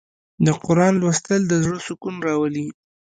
د 0.45 0.47
قرآن 0.65 0.93
لوستل 1.01 1.41
د 1.47 1.53
زړه 1.63 1.79
سکون 1.87 2.15
راولي. 2.27 2.67